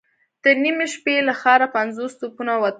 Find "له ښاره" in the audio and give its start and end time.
1.27-1.67